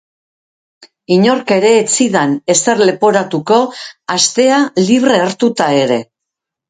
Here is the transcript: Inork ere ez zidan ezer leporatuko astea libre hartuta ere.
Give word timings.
Inork 1.15 1.53
ere 1.55 1.73
ez 1.81 1.91
zidan 1.97 2.33
ezer 2.53 2.81
leporatuko 2.91 3.59
astea 4.17 4.59
libre 4.89 5.21
hartuta 5.27 5.69
ere. 5.87 6.01